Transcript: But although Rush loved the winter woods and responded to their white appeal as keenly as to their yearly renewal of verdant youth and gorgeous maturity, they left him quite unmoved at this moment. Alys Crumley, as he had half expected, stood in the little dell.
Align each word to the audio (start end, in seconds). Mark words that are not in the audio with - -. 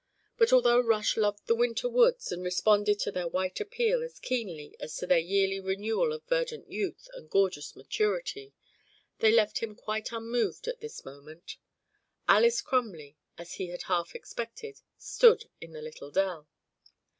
But 0.35 0.51
although 0.51 0.79
Rush 0.81 1.15
loved 1.15 1.45
the 1.45 1.53
winter 1.53 1.87
woods 1.87 2.31
and 2.31 2.41
responded 2.43 2.99
to 3.01 3.11
their 3.11 3.27
white 3.27 3.59
appeal 3.59 4.01
as 4.01 4.17
keenly 4.19 4.75
as 4.79 4.97
to 4.97 5.05
their 5.05 5.19
yearly 5.19 5.59
renewal 5.59 6.11
of 6.11 6.23
verdant 6.25 6.71
youth 6.71 7.07
and 7.13 7.29
gorgeous 7.29 7.75
maturity, 7.75 8.55
they 9.19 9.31
left 9.31 9.59
him 9.59 9.75
quite 9.75 10.11
unmoved 10.11 10.67
at 10.67 10.79
this 10.79 11.05
moment. 11.05 11.57
Alys 12.27 12.63
Crumley, 12.63 13.15
as 13.37 13.53
he 13.53 13.67
had 13.67 13.83
half 13.83 14.15
expected, 14.15 14.81
stood 14.97 15.43
in 15.61 15.71
the 15.73 15.83
little 15.83 16.09
dell. 16.09 16.47